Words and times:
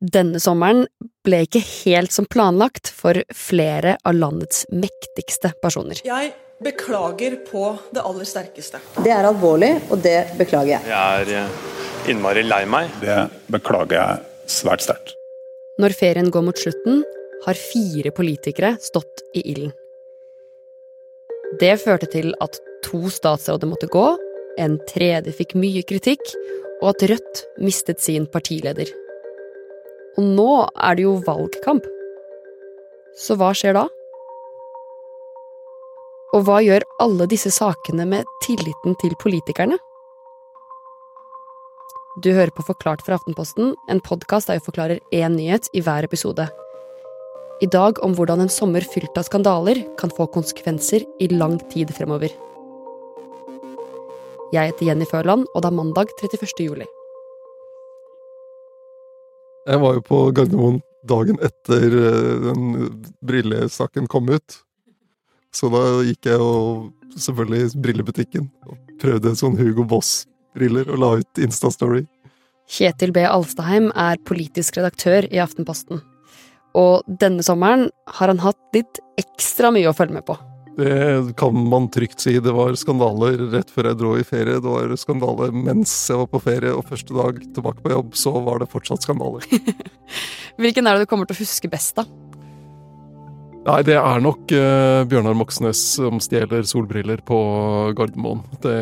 Denne 0.00 0.40
sommeren 0.40 0.86
ble 1.28 1.42
ikke 1.44 1.60
helt 1.60 2.14
som 2.14 2.24
planlagt 2.24 2.88
for 2.88 3.18
flere 3.36 3.98
av 4.00 4.14
landets 4.16 4.62
mektigste 4.72 5.50
personer. 5.60 6.00
Jeg 6.06 6.30
beklager 6.64 7.36
på 7.44 7.66
det 7.92 8.00
aller 8.00 8.28
sterkeste. 8.28 8.80
Det 9.04 9.12
er 9.12 9.28
alvorlig, 9.28 9.74
og 9.92 10.00
det 10.00 10.22
beklager 10.38 10.78
jeg. 10.78 10.88
Jeg 10.88 11.26
er 11.26 11.32
eh, 11.42 11.58
innmari 12.12 12.46
lei 12.46 12.62
meg. 12.64 12.88
Det 13.02 13.18
beklager 13.52 13.98
jeg 13.98 14.48
svært 14.48 14.86
sterkt. 14.86 15.12
Når 15.80 15.96
ferien 15.98 16.32
går 16.32 16.46
mot 16.48 16.64
slutten, 16.64 17.04
har 17.44 17.60
fire 17.60 18.12
politikere 18.16 18.74
stått 18.80 19.20
i 19.36 19.44
ilden. 19.52 19.76
Det 21.60 21.74
førte 21.82 22.08
til 22.08 22.32
at 22.40 22.56
to 22.86 23.02
statsråder 23.12 23.68
måtte 23.68 23.90
gå, 23.92 24.06
en 24.60 24.80
tredje 24.88 25.36
fikk 25.36 25.56
mye 25.60 25.84
kritikk, 25.84 26.24
og 26.80 26.94
at 26.94 27.04
Rødt 27.12 27.44
mistet 27.60 28.00
sin 28.00 28.24
partileder. 28.32 28.88
Og 30.18 30.26
nå 30.36 30.50
er 30.74 30.98
det 30.98 31.06
jo 31.06 31.18
valgkamp. 31.26 31.86
Så 33.20 33.36
hva 33.38 33.52
skjer 33.54 33.76
da? 33.76 33.86
Og 36.34 36.44
hva 36.46 36.60
gjør 36.62 36.86
alle 37.02 37.26
disse 37.30 37.50
sakene 37.54 38.06
med 38.06 38.26
tilliten 38.44 38.96
til 39.02 39.16
politikerne? 39.22 39.78
Du 42.22 42.32
hører 42.34 42.52
på 42.54 42.64
Forklart 42.66 43.02
fra 43.06 43.16
Aftenposten, 43.18 43.74
en 43.88 44.02
podkast 44.02 44.50
der 44.50 44.58
vi 44.58 44.66
forklarer 44.66 45.02
én 45.14 45.36
nyhet 45.38 45.70
i 45.74 45.82
hver 45.82 46.06
episode. 46.06 46.46
I 47.62 47.68
dag 47.70 47.98
om 48.04 48.14
hvordan 48.16 48.42
en 48.44 48.52
sommer 48.52 48.84
fylt 48.84 49.18
av 49.20 49.26
skandaler 49.28 49.82
kan 50.00 50.12
få 50.14 50.26
konsekvenser 50.34 51.06
i 51.20 51.30
lang 51.32 51.58
tid 51.72 51.92
fremover. 51.96 52.32
Jeg 54.50 54.72
heter 54.72 54.88
Jenny 54.90 55.06
Førland, 55.06 55.46
og 55.54 55.62
det 55.62 55.70
er 55.70 55.78
mandag 55.78 56.14
31. 56.18 56.66
juli. 56.66 56.88
Jeg 59.68 59.80
var 59.82 59.98
jo 59.98 60.04
på 60.06 60.20
Gardermoen 60.36 60.80
dagen 61.08 61.38
etter 61.44 61.96
eh, 61.96 62.32
den 62.46 62.90
brillesaken 63.26 64.08
kom 64.10 64.30
ut. 64.32 64.60
Så 65.54 65.70
da 65.72 65.82
gikk 66.06 66.28
jeg 66.30 66.40
og 66.40 66.90
selvfølgelig 67.18 67.80
brillebutikken 67.82 68.48
og 68.70 68.76
prøvde 69.02 69.34
sånn 69.38 69.58
Hugo 69.58 69.84
Boss-briller 69.88 70.90
og 70.92 71.02
la 71.02 71.12
ut 71.22 71.42
Insta-story. 71.42 72.04
Kjetil 72.70 73.10
B. 73.16 73.24
Alstaheim 73.26 73.90
er 73.98 74.20
politisk 74.28 74.78
redaktør 74.78 75.26
i 75.26 75.40
Aftenposten. 75.42 76.04
Og 76.78 77.02
denne 77.20 77.42
sommeren 77.42 77.88
har 78.18 78.30
han 78.30 78.42
hatt 78.44 78.60
litt 78.76 79.02
ekstra 79.18 79.72
mye 79.74 79.90
å 79.90 79.96
følge 79.96 80.20
med 80.20 80.28
på. 80.28 80.38
Det 80.80 81.36
kan 81.36 81.68
man 81.68 81.90
trygt 81.92 82.20
si. 82.20 82.38
Det 82.40 82.52
var 82.56 82.72
skandaler 82.78 83.36
rett 83.52 83.68
før 83.72 83.90
jeg 83.90 83.98
dro 84.00 84.14
i 84.16 84.24
ferie. 84.24 84.56
Det 84.62 84.72
var 84.72 84.94
skandaler 84.96 85.52
mens 85.52 85.92
jeg 86.08 86.22
var 86.22 86.30
på 86.32 86.40
ferie, 86.40 86.72
og 86.72 86.88
første 86.88 87.16
dag 87.16 87.42
tilbake 87.44 87.84
på 87.84 87.92
jobb 87.92 88.16
så 88.16 88.32
var 88.48 88.62
det 88.62 88.70
fortsatt 88.72 89.04
skandaler. 89.04 89.44
Hvilken 90.60 90.88
er 90.88 90.96
det 90.96 91.04
du 91.04 91.10
kommer 91.10 91.28
til 91.28 91.36
å 91.36 91.42
huske 91.42 91.70
best, 91.72 91.98
da? 92.00 92.06
Nei, 93.60 93.82
det 93.84 93.92
er 93.92 94.22
nok 94.24 94.52
uh, 94.56 95.02
Bjørnar 95.04 95.34
Moxnes 95.36 95.80
som 95.98 96.16
stjeler 96.22 96.64
solbriller 96.64 97.20
på 97.28 97.36
Gardermoen. 97.96 98.40
Det, 98.64 98.76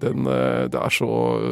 den, 0.00 0.24
uh, 0.24 0.64
det, 0.72 0.80
er 0.80 0.94
så 0.96 1.08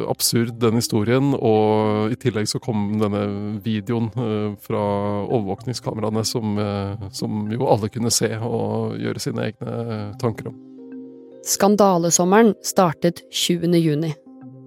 absurd, 0.09 0.55
den 0.57 0.79
historien. 0.79 1.35
Og 1.37 2.09
i 2.15 2.17
tillegg 2.17 2.49
så 2.49 2.57
kom 2.63 2.95
denne 2.97 3.21
videoen 3.61 4.09
uh, 4.17 4.55
fra 4.65 4.81
overvåkningskameraene 5.27 6.23
som, 6.25 6.57
som, 7.13 7.43
jo 7.53 7.69
alle 7.69 7.91
kunne 7.93 8.13
se 8.13 8.31
og 8.39 8.97
gjøre 8.97 9.21
sine 9.21 9.51
egne 9.51 9.75
tanker 10.21 10.49
om. 10.49 10.57
Skandalesommeren 11.45 12.55
startet 12.65 13.21
20. 13.29 13.77
juni. 13.77 14.15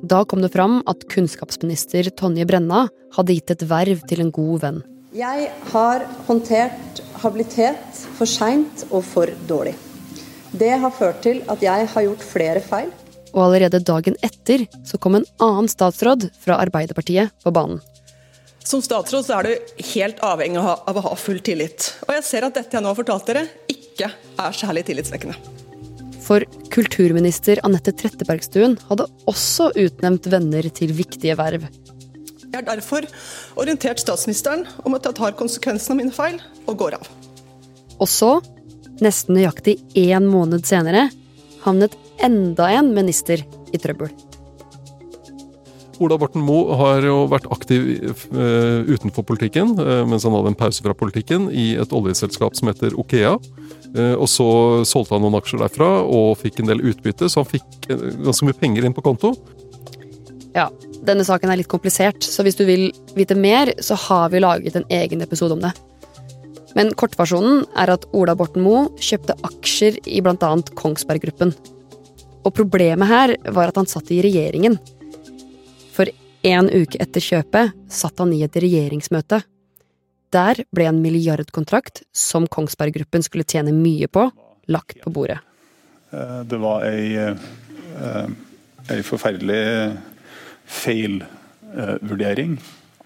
Da 0.06 0.22
kom 0.30 0.44
det 0.44 0.52
fram 0.54 0.78
at 0.86 1.02
kunnskapsminister 1.10 2.06
Tonje 2.14 2.46
Brenna 2.46 2.84
hadde 3.16 3.34
gitt 3.34 3.50
et 3.50 3.66
verv 3.66 4.06
til 4.06 4.22
en 4.22 4.30
god 4.30 4.62
venn. 4.62 4.80
Jeg 5.16 5.46
har 5.72 6.02
håndtert 6.26 6.98
habilitet 7.22 8.00
for 8.18 8.28
seint 8.28 8.82
og 8.90 9.00
for 9.08 9.30
dårlig. 9.48 9.72
Det 10.52 10.74
har 10.82 10.92
ført 10.92 11.22
til 11.24 11.40
at 11.48 11.64
jeg 11.64 11.86
har 11.94 12.04
gjort 12.04 12.26
flere 12.28 12.60
feil. 12.60 12.90
Og 13.32 13.46
allerede 13.46 13.80
dagen 13.80 14.18
etter 14.20 14.66
så 14.84 15.00
kom 15.00 15.16
en 15.16 15.24
annen 15.40 15.70
statsråd 15.72 16.28
fra 16.42 16.60
Arbeiderpartiet 16.60 17.32
på 17.40 17.54
banen. 17.56 17.80
Som 18.60 18.84
statsråd 18.84 19.24
så 19.24 19.38
er 19.38 19.48
du 19.48 19.82
helt 19.94 20.20
avhengig 20.20 20.60
av 20.60 21.00
å 21.00 21.06
ha 21.06 21.16
full 21.16 21.40
tillit. 21.40 21.94
Og 22.04 22.12
jeg 22.18 22.28
ser 22.28 22.44
at 22.44 22.60
dette 22.60 22.76
jeg 22.76 22.84
nå 22.84 22.92
har 22.92 23.00
fortalt 23.00 23.32
dere, 23.32 23.46
ikke 23.72 24.12
er 24.12 24.60
særlig 24.60 24.84
tillitsvekkende. 24.90 25.40
For 26.20 26.44
kulturminister 26.68 27.64
Anette 27.64 27.96
Trettebergstuen 27.96 28.76
hadde 28.90 29.08
også 29.30 29.72
utnevnt 29.72 30.28
venner 30.28 30.68
til 30.68 30.92
viktige 30.92 31.38
verv. 31.40 31.64
Jeg 32.48 32.62
har 32.62 32.68
derfor 32.78 33.04
orientert 33.60 34.00
statsministeren 34.00 34.64
om 34.88 34.96
at 34.96 35.04
jeg 35.04 35.18
tar 35.18 35.36
konsekvensen 35.36 35.92
av 35.92 35.98
mine 36.00 36.14
feil 36.14 36.38
og 36.64 36.78
går 36.80 36.96
av. 36.96 37.10
Og 37.98 38.08
så, 38.08 38.38
nesten 39.04 39.36
nøyaktig 39.36 39.76
én 39.98 40.28
måned 40.30 40.64
senere, 40.68 41.08
havnet 41.66 41.96
enda 42.24 42.70
en 42.78 42.94
minister 42.96 43.44
i 43.44 43.80
trøbbel. 43.80 44.10
Ola 45.98 46.14
Borten 46.14 46.44
Moe 46.46 46.76
har 46.78 47.02
jo 47.02 47.24
vært 47.28 47.48
aktiv 47.50 47.88
uh, 48.30 48.86
utenfor 48.86 49.26
politikken, 49.26 49.74
uh, 49.82 50.04
mens 50.08 50.24
han 50.24 50.36
hadde 50.36 50.52
en 50.54 50.58
pause 50.58 50.84
fra 50.84 50.94
politikken, 50.96 51.48
i 51.50 51.72
et 51.76 51.92
oljeselskap 51.94 52.54
som 52.56 52.70
heter 52.70 52.94
Okea. 52.96 53.34
Uh, 53.96 54.14
og 54.14 54.28
så 54.30 54.48
solgte 54.86 55.16
han 55.16 55.26
noen 55.26 55.40
aksjer 55.40 55.60
derfra 55.64 55.90
og 56.06 56.36
fikk 56.38 56.62
en 56.62 56.70
del 56.70 56.84
utbytte, 56.92 57.28
så 57.28 57.42
han 57.42 57.50
fikk 57.50 57.90
ganske 57.90 58.46
mye 58.46 58.60
penger 58.60 58.86
inn 58.86 58.94
på 58.96 59.04
konto. 59.04 59.34
Ja, 60.56 60.68
denne 61.04 61.26
saken 61.26 61.50
er 61.52 61.60
litt 61.60 61.70
komplisert, 61.70 62.24
så 62.24 62.44
hvis 62.46 62.56
du 62.58 62.64
vil 62.68 62.88
vite 63.16 63.36
mer, 63.38 63.72
så 63.84 63.98
har 64.08 64.30
vi 64.32 64.40
laget 64.42 64.78
en 64.78 64.86
egen 64.92 65.22
episode 65.24 65.56
om 65.56 65.64
det. 65.64 65.74
Men 66.76 66.92
kortversjonen 66.96 67.64
er 67.80 67.92
at 67.94 68.06
Ola 68.16 68.34
Borten 68.38 68.64
Moe 68.64 68.88
kjøpte 69.02 69.36
aksjer 69.46 69.98
i 70.06 70.20
bl.a. 70.24 70.50
Kongsberg 70.78 71.24
Gruppen. 71.24 71.52
Og 72.46 72.54
problemet 72.54 73.10
her 73.10 73.34
var 73.52 73.70
at 73.70 73.80
han 73.80 73.88
satt 73.88 74.12
i 74.14 74.20
regjeringen. 74.24 74.78
For 75.96 76.08
en 76.48 76.70
uke 76.70 77.00
etter 77.02 77.24
kjøpet 77.24 77.74
satt 77.92 78.20
han 78.22 78.32
i 78.36 78.44
et 78.46 78.56
regjeringsmøte. 78.62 79.42
Der 80.32 80.60
ble 80.76 80.86
en 80.90 81.00
milliardkontrakt, 81.00 82.02
som 82.12 82.46
Kongsberg 82.52 82.98
Gruppen 82.98 83.24
skulle 83.24 83.48
tjene 83.48 83.72
mye 83.72 84.08
på, 84.12 84.26
lagt 84.68 85.00
på 85.02 85.12
bordet. 85.12 85.40
Eh, 86.12 86.40
det 86.48 86.60
var 86.60 86.84
ei, 86.88 87.16
eh, 87.16 88.28
ei 88.92 89.00
forferdelig 89.02 89.62
feilvurdering 90.68 92.58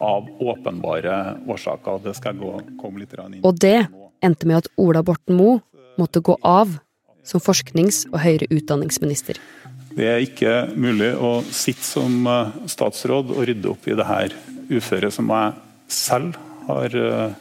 av 0.03 0.29
åpenbare 0.43 1.19
årsaker. 1.47 2.01
Det 2.05 2.15
skal 2.19 2.35
jeg 2.35 2.43
gå, 2.43 2.55
komme 2.81 3.03
litt 3.03 3.15
inn 3.15 3.41
Og 3.47 3.59
det 3.63 3.87
endte 4.23 4.49
med 4.51 4.63
at 4.63 4.71
Ola 4.81 5.03
Borten 5.07 5.39
Moe 5.39 5.61
måtte 6.01 6.23
gå 6.25 6.37
av 6.43 6.79
som 7.27 7.43
forsknings- 7.43 8.05
og 8.11 8.19
høyere 8.25 8.49
utdanningsminister. 8.51 9.39
Det 9.93 10.09
er 10.09 10.25
ikke 10.25 10.73
mulig 10.75 11.13
å 11.15 11.37
sitte 11.53 11.85
som 11.85 12.27
eh, 12.27 12.55
statsråd 12.71 13.31
og 13.35 13.45
rydde 13.47 13.71
opp 13.71 13.87
i 13.87 13.97
det 13.99 14.07
her 14.09 14.35
uføret 14.73 15.15
som 15.15 15.29
jeg 15.31 15.53
selv 15.93 16.39
har 16.67 16.97
eh, 16.97 17.35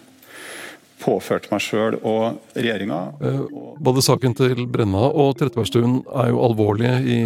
påført 1.02 1.48
meg 1.52 1.62
sjøl 1.64 1.98
og 2.08 2.56
regjeringa. 2.56 3.00
Eh, 3.26 3.42
både 3.84 4.04
saken 4.06 4.36
til 4.38 4.66
Brenna 4.72 5.04
og 5.10 5.34
Trettebergstuen 5.40 6.00
er 6.24 6.32
jo 6.32 6.42
alvorlige 6.46 6.94
i, 7.02 7.20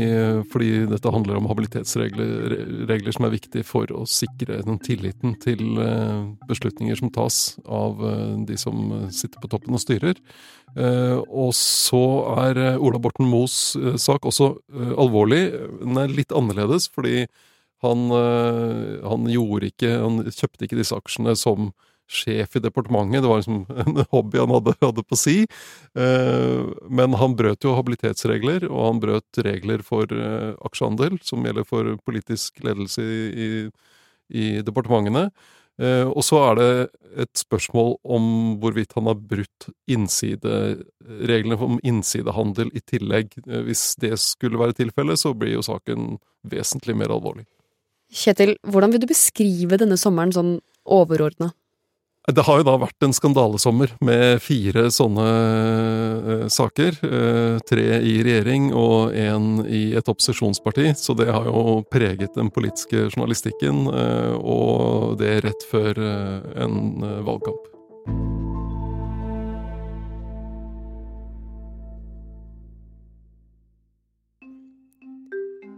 fordi 0.51 0.71
dette 0.91 1.13
handler 1.13 1.39
om 1.39 1.49
habilitetsregler 1.51 2.55
regler 2.89 3.15
som 3.15 3.27
er 3.27 3.35
viktige 3.35 3.67
for 3.67 3.91
å 3.93 4.05
sikre 4.09 4.61
den 4.65 4.79
tilliten 4.83 5.35
til 5.43 5.63
eh, 5.81 6.21
beslutninger 6.49 6.99
som 6.99 7.13
tas 7.15 7.39
av 7.65 8.03
eh, 8.05 8.35
de 8.49 8.59
som 8.59 9.09
sitter 9.13 9.41
på 9.41 9.51
toppen 9.51 9.75
og 9.75 9.83
styrer. 9.83 10.21
Og 10.75 11.53
så 11.55 12.03
er 12.41 12.57
Ola 12.83 12.99
Borten 12.99 13.29
Moes 13.31 13.77
sak 14.01 14.25
også 14.27 14.49
alvorlig. 14.99 15.45
Den 15.79 16.01
er 16.01 16.11
litt 16.11 16.33
annerledes 16.35 16.89
fordi 16.91 17.21
han, 17.85 18.09
han 18.11 19.29
gjorde 19.29 19.69
ikke 19.69 19.91
Han 20.01 20.19
kjøpte 20.25 20.65
ikke 20.65 20.79
disse 20.81 20.97
aksjene 20.97 21.35
som 21.39 21.69
sjef 22.07 22.55
i 22.55 22.61
departementet. 22.63 23.23
Det 23.23 23.29
var 23.29 23.41
liksom 23.41 23.65
en 23.85 24.05
hobby 24.11 24.39
han 24.41 24.53
hadde, 24.53 24.75
hadde 24.81 25.03
på 25.03 25.19
si. 25.19 25.37
Eh, 25.97 26.61
men 26.89 27.17
han 27.19 27.35
brøt 27.37 27.65
jo 27.65 27.75
habilitetsregler, 27.77 28.67
og 28.69 28.87
han 28.89 29.03
brøt 29.03 29.43
regler 29.45 29.83
for 29.85 30.09
eh, 30.11 30.53
aksjehandel, 30.67 31.19
som 31.25 31.45
gjelder 31.45 31.67
for 31.67 31.95
politisk 32.05 32.63
ledelse 32.65 33.03
i, 33.03 33.49
i 34.29 34.47
departementene. 34.65 35.29
Eh, 35.81 36.05
og 36.07 36.23
så 36.23 36.39
er 36.51 36.59
det 36.59 36.69
et 37.25 37.39
spørsmål 37.39 37.97
om 38.15 38.29
hvorvidt 38.61 38.95
han 38.95 39.09
har 39.09 39.19
brutt 39.19 39.67
reglene 39.87 41.57
om 41.63 41.81
innsidehandel 41.83 42.71
i 42.75 42.83
tillegg. 42.83 43.35
Hvis 43.43 43.93
det 44.03 44.15
skulle 44.23 44.59
være 44.59 44.77
tilfellet, 44.81 45.19
så 45.19 45.33
blir 45.35 45.55
jo 45.55 45.65
saken 45.65 46.17
vesentlig 46.47 46.95
mer 46.99 47.13
alvorlig. 47.15 47.47
Kjetil, 48.15 48.53
hvordan 48.67 48.93
vil 48.93 49.01
du 49.03 49.07
beskrive 49.09 49.79
denne 49.81 49.97
sommeren 49.99 50.33
sånn 50.35 50.57
overordna? 50.85 51.53
Det 52.25 52.41
har 52.41 52.57
jo 52.57 52.65
da 52.65 52.73
vært 52.81 53.05
en 53.05 53.13
skandalesommer 53.13 53.91
med 54.05 54.39
fire 54.41 54.87
sånne 54.89 55.25
uh, 56.25 56.45
saker. 56.49 56.97
Uh, 57.05 57.57
tre 57.69 57.99
i 58.01 58.15
regjering 58.25 58.71
og 58.73 59.13
én 59.13 59.59
i 59.69 59.83
et 59.93 60.09
opposisjonsparti. 60.09 60.89
Så 60.97 61.13
det 61.19 61.29
har 61.29 61.45
jo 61.45 61.83
preget 61.93 62.33
den 62.33 62.49
politiske 62.49 63.11
journalistikken, 63.11 63.85
uh, 63.93 64.33
og 64.41 65.19
det 65.21 65.35
rett 65.45 65.65
før 65.69 66.01
en 66.01 67.05
valgkamp. 67.27 67.69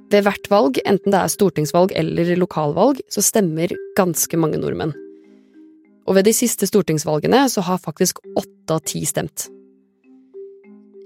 Ved 0.07 0.23
hvert 0.23 0.47
valg, 0.47 0.79
enten 0.87 1.11
det 1.11 1.19
er 1.19 1.33
stortingsvalg 1.33 1.91
eller 1.99 2.31
lokalvalg, 2.39 3.03
så 3.11 3.25
stemmer 3.25 3.75
ganske 3.99 4.39
mange 4.39 4.61
nordmenn. 4.63 4.95
Og 6.07 6.15
ved 6.15 6.27
de 6.29 6.33
siste 6.35 6.67
stortingsvalgene 6.69 7.43
så 7.51 7.63
har 7.67 7.83
faktisk 7.83 8.21
åtte 8.39 8.77
av 8.77 8.83
ti 8.87 9.03
stemt. 9.07 9.49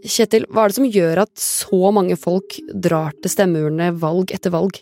Kjetil, 0.01 0.47
hva 0.49 0.65
er 0.65 0.71
det 0.71 0.77
som 0.79 0.89
gjør 0.89 1.23
at 1.25 1.33
så 1.41 1.91
mange 1.93 2.17
folk 2.17 2.57
drar 2.73 3.13
til 3.21 3.33
stemmeurnene 3.33 3.91
valg 4.01 4.33
etter 4.33 4.53
valg? 4.53 4.79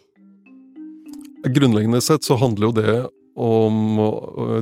Grunnleggende 1.44 2.02
sett 2.04 2.28
så 2.28 2.38
handler 2.40 2.70
jo 2.70 2.76
det 2.76 2.94
om 3.40 4.00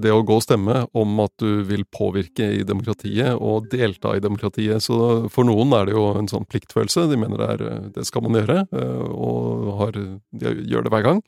det 0.04 0.12
å 0.13 0.21
gå 0.25 0.36
og 0.38 0.44
stemme 0.45 0.83
om 0.98 1.21
at 1.24 1.33
du 1.42 1.63
vil 1.65 1.81
påvirke 1.89 2.45
i 2.60 2.65
demokratiet 2.68 3.33
og 3.33 3.69
delta 3.71 4.13
i 4.13 4.21
demokratiet. 4.21 4.83
Så 4.86 5.27
for 5.33 5.48
noen 5.50 5.74
er 5.74 5.89
det 5.89 5.95
jo 5.95 6.06
en 6.19 6.30
sånn 6.30 6.45
pliktfølelse. 6.45 7.07
De 7.10 7.18
mener 7.18 7.42
det, 7.42 7.48
er, 7.56 7.80
det 7.95 8.06
skal 8.06 8.27
man 8.27 8.38
gjøre, 8.38 8.68
eh, 8.69 9.06
og 9.18 9.71
har, 9.81 9.98
de 9.98 10.53
gjør 10.69 10.86
det 10.86 10.94
hver 10.94 11.07
gang. 11.10 11.24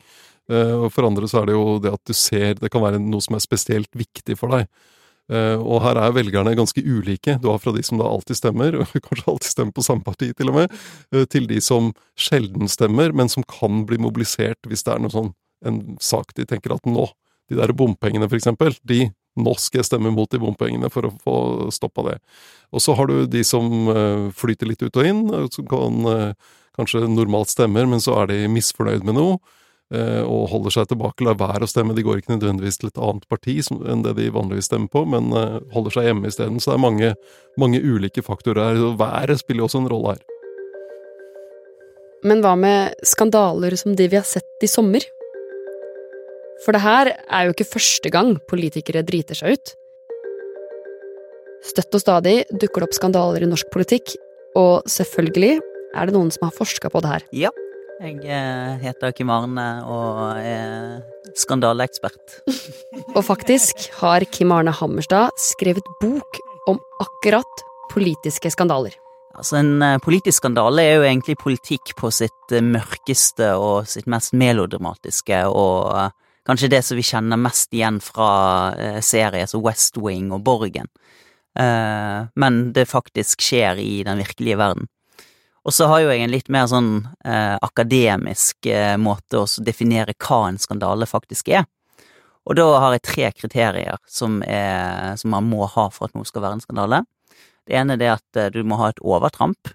Eh, 0.49 0.75
og 0.75 0.89
for 0.93 1.05
andre 1.05 1.29
så 1.29 1.43
er 1.43 1.49
det 1.49 1.57
jo 1.57 1.75
det 1.81 1.91
at 1.93 2.09
du 2.09 2.15
ser 2.17 2.55
Det 2.57 2.71
kan 2.73 2.81
være 2.81 3.01
noe 3.01 3.21
som 3.21 3.37
er 3.37 3.43
spesielt 3.43 3.91
viktig 3.97 4.37
for 4.39 4.55
deg. 4.55 4.65
Eh, 5.29 5.57
og 5.61 5.83
her 5.85 5.99
er 6.01 6.15
velgerne 6.15 6.55
ganske 6.57 6.81
ulike. 6.81 7.37
Du 7.41 7.51
har 7.51 7.61
fra 7.61 7.73
de 7.75 7.83
som 7.85 8.01
da 8.01 8.07
alltid 8.09 8.39
stemmer, 8.39 8.79
og 8.81 8.89
kanskje 9.07 9.29
alltid 9.29 9.51
stemmer 9.53 9.77
på 9.77 9.85
samme 9.85 10.05
parti 10.05 10.31
til 10.33 10.49
og 10.49 10.61
med, 10.61 10.75
eh, 11.13 11.27
til 11.29 11.45
de 11.49 11.61
som 11.61 11.93
sjelden 12.17 12.71
stemmer, 12.71 13.13
men 13.13 13.29
som 13.29 13.45
kan 13.45 13.85
bli 13.89 14.01
mobilisert 14.01 14.69
hvis 14.69 14.85
det 14.87 14.95
er 14.95 15.03
noe 15.03 15.13
sånn, 15.13 15.33
en 15.69 15.79
sak 16.01 16.33
de 16.37 16.47
tenker 16.49 16.73
at 16.73 16.85
nå, 16.87 17.05
de 17.49 17.57
der 17.57 17.73
bompengene 17.75 18.29
for 18.29 18.37
eksempel, 18.39 18.73
de 18.87 19.09
nå 19.39 19.53
skal 19.61 19.81
jeg 19.81 19.87
stemme 19.87 20.11
mot 20.11 20.29
de 20.31 20.39
bompengene 20.41 20.89
for 20.91 21.07
å 21.07 21.11
få 21.21 21.35
stoppa 21.73 22.03
det. 22.09 22.15
Og 22.73 22.81
så 22.83 22.95
har 22.97 23.07
du 23.07 23.27
de 23.29 23.43
som 23.47 23.89
flyter 24.35 24.67
litt 24.67 24.81
ut 24.83 24.97
og 24.99 25.07
inn, 25.07 25.21
som 25.53 25.67
kan 25.69 26.09
kanskje 26.75 27.05
normalt 27.07 27.51
stemmer, 27.53 27.87
men 27.87 28.03
så 28.03 28.17
er 28.19 28.31
de 28.33 28.49
misfornøyd 28.51 29.05
med 29.07 29.15
noe. 29.17 29.37
Eh, 29.89 30.21
og 30.21 30.51
holder 30.51 30.73
seg 30.75 30.89
tilbake, 30.91 31.25
lar 31.25 31.37
være 31.39 31.65
å 31.65 31.69
stemme. 31.69 31.95
De 31.97 32.03
går 32.05 32.21
ikke 32.21 32.35
nødvendigvis 32.35 32.77
til 32.77 32.91
et 32.91 32.99
annet 33.01 33.23
parti 33.31 33.55
enn 33.57 34.03
det 34.05 34.13
de 34.19 34.27
vanligvis 34.33 34.69
stemmer 34.69 34.91
på, 34.93 35.01
men 35.09 35.31
eh, 35.33 35.55
holder 35.73 35.95
seg 35.95 36.09
hjemme 36.09 36.29
isteden. 36.29 36.59
Så 36.61 36.71
det 36.71 36.75
er 36.77 36.83
mange, 36.83 37.13
mange 37.57 37.81
ulike 37.81 38.21
faktorer 38.25 38.67
her. 38.67 38.83
og 38.85 38.99
Været 39.01 39.41
spiller 39.41 39.63
jo 39.63 39.69
også 39.69 39.81
en 39.81 39.89
rolle 39.89 40.13
her. 40.13 40.27
Men 42.29 42.43
hva 42.43 42.53
med 42.59 42.99
skandaler 43.07 43.73
som 43.79 43.95
de 43.97 44.09
vi 44.11 44.19
har 44.19 44.27
sett 44.27 44.65
i 44.65 44.69
sommer? 44.69 45.01
For 46.65 46.75
det 46.75 46.83
her 46.83 47.13
er 47.15 47.47
jo 47.47 47.55
ikke 47.55 47.71
første 47.71 48.11
gang 48.13 48.35
politikere 48.51 49.05
driter 49.07 49.39
seg 49.39 49.55
ut. 49.55 49.73
Støtt 51.65 51.95
og 51.95 52.03
stadig 52.03 52.35
dukker 52.51 52.83
det 52.83 52.89
opp 52.89 52.95
skandaler 52.95 53.43
i 53.43 53.49
norsk 53.49 53.71
politikk, 53.73 54.13
og 54.59 54.85
selvfølgelig 54.91 55.57
er 55.95 56.07
det 56.07 56.15
noen 56.15 56.29
som 56.35 56.45
har 56.45 56.55
forska 56.55 56.91
på 56.91 57.01
det 57.03 57.13
her. 57.15 57.25
Ja, 57.47 57.51
jeg 57.99 58.23
eh, 58.31 58.77
heter 58.79 59.11
Kim 59.15 59.31
Arne 59.33 59.67
og 59.83 60.39
er 60.39 61.01
skandaleekspert. 61.39 62.39
og 63.17 63.21
faktisk 63.27 63.89
har 63.99 64.23
Kim 64.31 64.53
Arne 64.55 64.71
Hammerstad 64.75 65.35
skrevet 65.39 65.87
bok 66.01 66.39
om 66.71 66.79
akkurat 67.03 67.63
politiske 67.91 68.51
skandaler. 68.53 68.95
Altså 69.35 69.59
En 69.59 69.81
eh, 69.83 69.99
politisk 70.03 70.39
skandale 70.39 70.85
er 70.85 70.95
jo 70.97 71.07
egentlig 71.09 71.35
politikk 71.41 71.93
på 71.99 72.11
sitt 72.15 72.55
eh, 72.55 72.63
mørkeste 72.63 73.51
og 73.59 73.89
sitt 73.91 74.07
mest 74.07 74.31
melodramatiske, 74.31 75.43
og 75.51 76.15
kanskje 76.47 76.71
det 76.71 76.83
som 76.87 76.99
vi 76.99 77.05
kjenner 77.05 77.41
mest 77.41 77.75
igjen 77.75 77.99
fra 78.01 79.01
serier 79.05 79.45
som 79.49 79.61
West 79.65 79.99
Wing 79.99 80.31
og 80.33 80.41
Borgen. 80.47 80.87
Men 81.59 82.57
det 82.73 82.87
faktisk 82.87 83.43
skjer 83.43 83.77
i 83.83 83.99
den 84.07 84.21
virkelige 84.21 84.57
verden. 84.57 84.87
Og 85.67 85.75
så 85.75 85.89
har 85.91 86.03
jo 86.03 86.11
jeg 86.13 86.23
en 86.23 86.31
litt 86.31 86.49
mer 86.51 86.69
sånn 86.71 86.93
eh, 87.25 87.55
akademisk 87.61 88.69
eh, 88.69 88.95
måte 89.01 89.41
å 89.41 89.47
definere 89.65 90.15
hva 90.15 90.45
en 90.47 90.59
skandale 90.61 91.07
faktisk 91.09 91.51
er. 91.51 91.67
Og 92.49 92.55
da 92.57 92.65
har 92.81 92.95
jeg 92.95 93.05
tre 93.05 93.31
kriterier 93.35 93.99
som, 94.07 94.39
er, 94.41 95.17
som, 95.19 95.33
man 95.35 95.49
må 95.49 95.67
ha 95.69 95.89
for 95.93 96.07
at 96.07 96.15
noe 96.17 96.27
skal 96.27 96.45
være 96.45 96.57
en 96.57 96.63
skandale. 96.63 97.03
Det 97.67 97.75
ene 97.77 97.99
er 97.99 98.15
at 98.15 98.39
eh, 98.39 98.51
du 98.55 98.63
må 98.63 98.79
ha 98.79 98.89
et 98.89 99.03
overtramp. 99.03 99.73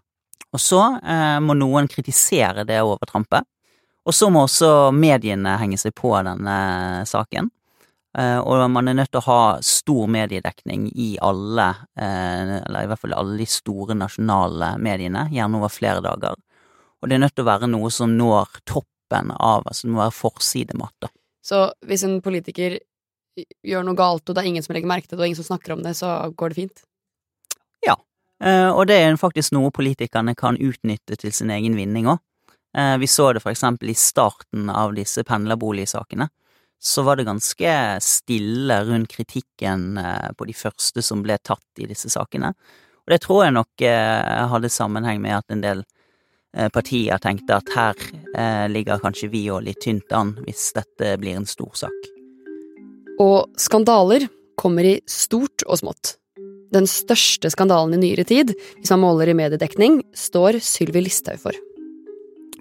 Og 0.54 0.62
så 0.62 0.80
eh, 1.02 1.38
må 1.44 1.56
noen 1.58 1.90
kritisere 1.90 2.64
det 2.66 2.80
overtrampet. 2.82 3.46
Og 4.04 4.12
så 4.12 4.28
må 4.32 4.44
også 4.44 4.90
mediene 4.92 5.56
henge 5.60 5.78
seg 5.80 5.94
på 5.96 6.12
denne 6.26 6.56
saken. 7.08 7.48
Eh, 8.18 8.38
og 8.38 8.70
man 8.70 8.88
er 8.88 8.94
nødt 8.94 9.10
til 9.10 9.18
å 9.24 9.26
ha 9.26 9.40
stor 9.64 10.06
mediedekning 10.10 10.86
i 10.94 11.16
alle, 11.22 11.66
eh, 11.98 12.60
eller 12.60 12.84
i 12.84 12.90
hvert 12.90 13.02
fall 13.02 13.16
alle 13.18 13.40
de 13.40 13.46
store 13.50 13.96
nasjonale 13.98 14.76
mediene, 14.78 15.26
gjerne 15.34 15.58
over 15.58 15.72
flere 15.72 16.02
dager. 16.04 16.38
Og 17.02 17.10
det 17.10 17.16
er 17.16 17.24
nødt 17.24 17.34
til 17.34 17.44
å 17.44 17.50
være 17.50 17.70
noe 17.70 17.90
som 17.90 18.14
når 18.14 18.60
toppen 18.70 19.32
av, 19.34 19.66
altså 19.66 19.88
det 19.88 19.94
må 19.94 20.02
være 20.04 20.18
forsidematt, 20.20 21.10
Så 21.44 21.72
hvis 21.84 22.04
en 22.04 22.22
politiker 22.22 22.78
gjør 23.62 23.84
noe 23.84 23.94
galt, 23.94 24.28
og 24.28 24.34
det 24.34 24.44
er 24.44 24.48
ingen 24.48 24.62
som 24.62 24.74
legger 24.74 24.88
merke 24.88 25.08
til 25.08 25.18
det, 25.18 25.22
og 25.22 25.26
ingen 25.26 25.42
som 25.42 25.58
snakker 25.58 25.74
om 25.74 25.82
det, 25.82 25.96
så 25.96 26.32
går 26.32 26.48
det 26.48 26.56
fint? 26.56 26.84
Ja, 27.84 27.96
eh, 28.40 28.70
og 28.70 28.86
det 28.86 28.94
er 28.94 29.16
faktisk 29.16 29.52
noe 29.52 29.70
politikerne 29.70 30.34
kan 30.34 30.56
utnytte 30.56 31.18
til 31.18 31.32
sin 31.32 31.50
egen 31.50 31.74
vinning 31.74 32.06
òg. 32.06 32.18
Vi 32.98 33.06
så 33.06 33.32
det 33.32 33.38
for 33.38 33.52
eksempel 33.52 33.92
i 33.92 33.94
starten 33.94 34.66
av 34.68 34.96
disse 34.96 35.22
pendlerboligsakene 35.22 36.26
så 36.84 37.02
var 37.02 37.16
det 37.16 37.24
ganske 37.24 37.74
stille 38.04 38.76
rundt 38.84 39.08
kritikken 39.08 39.96
eh, 39.98 40.32
på 40.36 40.44
de 40.44 40.52
første 40.52 41.02
som 41.02 41.22
ble 41.24 41.38
tatt 41.40 41.80
i 41.80 41.88
disse 41.88 42.10
sakene. 42.12 42.52
Og 43.04 43.12
det 43.12 43.22
tror 43.24 43.44
jeg 43.46 43.54
nok 43.56 43.84
eh, 43.88 44.44
hadde 44.52 44.72
sammenheng 44.72 45.22
med 45.24 45.38
at 45.38 45.54
en 45.54 45.64
del 45.64 45.80
eh, 46.52 46.68
partier 46.68 47.22
tenkte 47.24 47.56
at 47.56 47.72
her 47.72 48.68
ligger 48.68 48.98
kanskje 49.00 49.30
vi 49.30 49.46
òg 49.54 49.62
litt 49.68 49.80
tynt 49.84 50.12
an 50.12 50.32
hvis 50.44 50.72
dette 50.76 51.14
blir 51.22 51.38
en 51.38 51.48
stor 51.48 51.72
sak. 51.86 52.08
Og 53.22 53.54
skandaler 53.60 54.26
kommer 54.60 54.84
i 54.84 54.98
stort 55.08 55.64
og 55.64 55.80
smått. 55.80 56.16
Den 56.74 56.88
største 56.90 57.48
skandalen 57.54 57.94
i 57.96 58.02
nyere 58.02 58.26
tid, 58.26 58.50
hvis 58.80 58.90
man 58.90 59.06
måler 59.06 59.30
i 59.30 59.38
mediedekning, 59.38 60.02
står 60.10 60.58
Sylvi 60.60 61.06
Listhaug 61.06 61.40
for. 61.46 61.64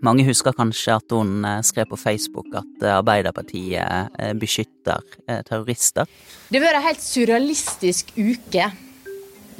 Mange 0.03 0.25
husker 0.27 0.51
kanskje 0.51 0.97
at 0.97 1.13
hun 1.15 1.45
eh, 1.47 1.61
skrev 1.63 1.85
på 1.93 1.97
Facebook 1.99 2.47
at 2.59 2.81
eh, 2.83 2.97
Arbeiderpartiet 2.97 4.09
eh, 4.19 4.33
beskytter 4.35 4.99
terrorister. 5.47 6.05
Det 6.49 6.59
har 6.59 6.65
vært 6.65 6.79
en 6.81 6.87
helt 6.89 7.05
surrealistisk 7.05 8.11
uke, 8.17 8.65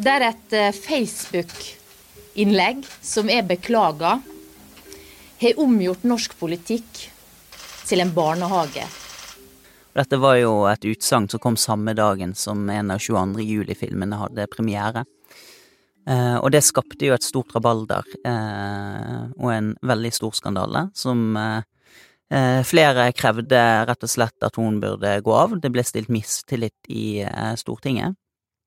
der 0.03 0.19
et 0.27 0.49
Facebook-innlegg 0.75 2.83
som 2.99 3.29
er 3.31 3.43
beklaga, 3.47 4.19
har 5.43 5.59
omgjort 5.63 6.03
norsk 6.07 6.35
politikk 6.39 7.11
til 7.87 7.99
en 8.03 8.11
barnehage. 8.15 8.85
Dette 9.93 10.17
var 10.17 10.35
jo 10.41 10.65
et 10.67 10.85
utsagn 10.89 11.29
som 11.29 11.39
kom 11.39 11.55
samme 11.59 11.93
dagen 11.95 12.33
som 12.35 12.69
en 12.73 12.91
av 12.91 12.99
22. 12.99 13.41
juli-filmene 13.45 14.17
hadde 14.17 14.47
premiere. 14.51 15.05
Eh, 16.03 16.35
og 16.35 16.49
det 16.51 16.63
skapte 16.67 17.07
jo 17.07 17.13
et 17.15 17.23
stort 17.23 17.53
rabalder 17.55 18.03
eh, 18.27 19.21
og 19.39 19.51
en 19.53 19.69
veldig 19.87 20.11
stor 20.11 20.33
skandale, 20.35 20.89
som 20.99 21.37
eh, 21.39 21.61
eh, 22.33 22.59
flere 22.67 23.07
krevde 23.15 23.61
rett 23.87 24.03
og 24.03 24.11
slett 24.11 24.43
at 24.43 24.59
hun 24.59 24.81
burde 24.83 25.15
gå 25.23 25.37
av. 25.37 25.55
Det 25.63 25.71
ble 25.71 25.85
stilt 25.87 26.11
mistillit 26.11 26.91
i 26.91 27.21
eh, 27.23 27.53
Stortinget 27.59 28.17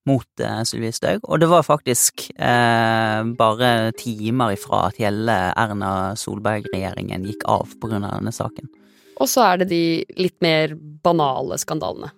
mot 0.09 0.41
eh, 0.41 0.63
Sylvi 0.65 0.95
Støg, 0.97 1.27
og 1.27 1.43
det 1.43 1.51
var 1.51 1.67
faktisk 1.67 2.29
bare 2.39 3.71
timer 3.99 4.55
ifra 4.55 4.87
at 4.87 5.01
hele 5.03 5.35
Erna 5.59 5.91
Solberg-regjeringen 6.17 7.27
gikk 7.27 7.43
av 7.51 7.75
på 7.77 7.91
grunn 7.91 8.07
av 8.07 8.15
denne 8.17 8.33
saken. 8.33 8.71
Og 9.17 9.29
så 9.29 9.43
er 9.49 9.61
det 9.61 9.69
de 9.73 9.83
litt 10.21 10.37
mer 10.45 10.77
banale 10.77 11.59
skandalene. 11.59 12.13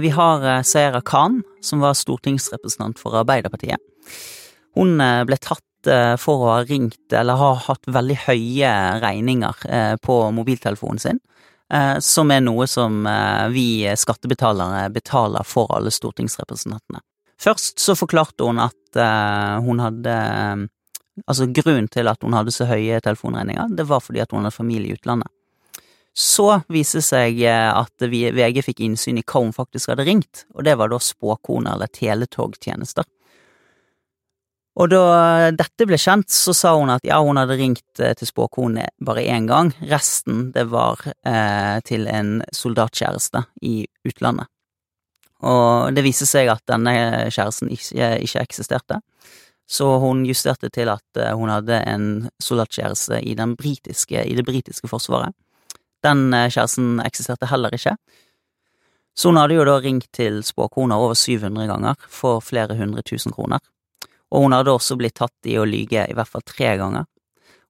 Vi 0.00 0.10
har 0.14 0.46
Seira 0.64 1.02
Khan, 1.04 1.42
som 1.60 1.82
var 1.84 1.98
stortingsrepresentant 1.98 3.02
for 3.02 3.18
Arbeiderpartiet. 3.20 3.82
Hun 4.78 5.00
eh, 5.00 5.24
ble 5.26 5.38
tatt 5.42 5.90
eh, 5.90 6.14
for 6.20 6.44
å 6.44 6.52
ha 6.52 6.58
ringt 6.66 7.14
eller 7.14 7.40
har 7.40 7.64
hatt 7.66 7.88
veldig 7.90 8.18
høye 8.28 8.72
regninger 9.02 9.66
eh, 9.68 9.94
på 10.02 10.20
mobiltelefonen 10.36 11.02
sin, 11.02 11.24
som 12.00 12.30
er 12.32 12.40
noe 12.40 12.64
som 12.64 13.02
vi 13.52 13.84
skattebetalere 14.00 14.86
betaler 14.88 15.44
for 15.44 15.68
alle 15.76 15.90
stortingsrepresentantene. 15.92 17.02
Først 17.36 17.82
så 17.84 17.92
forklarte 17.92 18.46
hun 18.48 18.56
at 18.64 19.00
hun 19.66 19.82
hadde 19.84 20.14
Altså, 21.26 21.48
grunnen 21.52 21.90
til 21.92 22.08
at 22.08 22.24
hun 22.24 22.32
hadde 22.32 22.54
så 22.54 22.64
høye 22.70 23.02
telefonregninger, 23.04 23.74
det 23.76 23.84
var 23.90 24.00
fordi 24.00 24.22
at 24.24 24.32
hun 24.32 24.46
hadde 24.46 24.54
familie 24.54 24.94
i 24.94 24.96
utlandet. 24.96 25.28
Så 26.16 26.46
viser 26.72 27.02
det 27.02 27.08
seg 27.10 27.42
at 27.50 28.08
VG 28.08 28.62
fikk 28.64 28.80
innsyn 28.86 29.20
i 29.20 29.26
hva 29.26 29.42
hun 29.42 29.52
faktisk 29.52 29.92
hadde 29.92 30.06
ringt, 30.08 30.46
og 30.54 30.64
det 30.64 30.78
var 30.80 30.88
da 30.88 31.02
spåkone 31.02 31.74
eller 31.74 31.92
teletogtjenester. 31.92 33.04
Og 34.78 34.86
da 34.92 35.50
dette 35.50 35.86
ble 35.90 35.98
kjent, 35.98 36.30
så 36.30 36.54
sa 36.54 36.76
hun 36.78 36.92
at 36.94 37.06
ja, 37.06 37.18
hun 37.24 37.40
hadde 37.40 37.56
ringt 37.58 38.02
eh, 38.02 38.14
til 38.18 38.30
spåkone 38.30 38.86
bare 39.02 39.24
én 39.26 39.48
gang, 39.50 39.72
resten 39.90 40.52
det 40.54 40.68
var 40.70 41.02
eh, 41.26 41.80
til 41.88 42.06
en 42.06 42.38
soldatkjæreste 42.54 43.42
i 43.66 43.80
utlandet. 44.06 44.46
Og 45.48 45.94
det 45.94 46.02
viste 46.06 46.26
seg 46.26 46.50
at 46.50 46.62
denne 46.70 46.92
kjæresten 47.30 47.70
ikke, 47.74 48.14
ikke 48.22 48.42
eksisterte, 48.42 49.00
så 49.68 49.98
hun 50.02 50.22
justerte 50.26 50.70
til 50.70 50.90
at 50.94 51.18
eh, 51.18 51.34
hun 51.34 51.50
hadde 51.50 51.80
en 51.82 52.06
soldatkjæreste 52.42 53.18
i, 53.26 53.34
britiske, 53.34 54.22
i 54.24 54.34
det 54.38 54.46
britiske 54.46 54.88
forsvaret. 54.88 55.34
Den 56.06 56.30
eh, 56.32 56.50
kjæresten 56.54 57.02
eksisterte 57.02 57.50
heller 57.50 57.74
ikke. 57.74 57.96
Så 59.18 59.32
hun 59.32 59.42
hadde 59.42 59.58
jo 59.58 59.66
da 59.66 59.80
ringt 59.82 60.06
til 60.14 60.38
spåkona 60.46 60.94
over 61.02 61.18
700 61.18 61.66
ganger 61.66 61.98
for 62.06 62.38
flere 62.38 62.78
hundre 62.78 63.02
tusen 63.02 63.34
kroner 63.34 63.58
og 64.30 64.44
hun 64.44 64.56
hadde 64.56 64.74
også 64.74 64.98
blitt 65.00 65.18
tatt 65.20 65.48
i 65.48 65.56
å 65.58 65.66
lyge 65.68 66.04
i 66.08 66.16
hvert 66.16 66.30
fall 66.30 66.44
tre 66.46 66.74
ganger. 66.80 67.08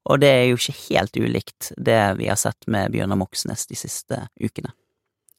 Og 0.08 0.20
det 0.22 0.30
er 0.32 0.44
jo 0.48 0.58
ikke 0.58 0.76
helt 0.88 1.16
ulikt 1.20 1.72
det 1.76 2.00
vi 2.18 2.28
har 2.30 2.38
sett 2.40 2.68
med 2.70 2.92
Bjørnar 2.94 3.18
Moxnes 3.20 3.66
de 3.68 3.76
siste 3.76 4.24
ukene. 4.40 4.72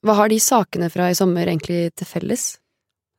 Hva 0.06 0.16
har 0.16 0.32
de 0.32 0.40
sakene 0.40 0.88
fra 0.94 1.10
i 1.12 1.18
sommer 1.18 1.50
egentlig 1.50 1.90
til 2.00 2.08
felles? 2.08 2.54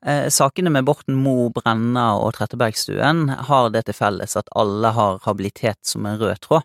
Eh, 0.07 0.31
sakene 0.33 0.71
med 0.73 0.87
Borten 0.89 1.19
Moe, 1.21 1.51
Brenna 1.53 2.15
og 2.17 2.33
Trettebergstuen 2.39 3.27
har 3.51 3.73
det 3.75 3.85
til 3.89 3.99
felles 3.99 4.37
at 4.39 4.49
alle 4.57 4.95
har 4.97 5.21
habilitet 5.27 5.81
som 5.85 6.07
en 6.09 6.17
rød 6.21 6.41
tråd. 6.47 6.65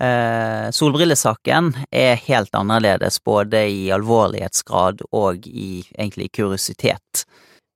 Eh, 0.00 0.70
solbrillesaken 0.70 1.72
er 1.90 2.20
helt 2.28 2.54
annerledes 2.56 3.18
både 3.26 3.66
i 3.68 3.90
alvorlighetsgrad 3.92 5.02
og 5.10 5.48
i 5.50 5.82
egentlig 5.96 6.30
kuriositet. 6.36 7.26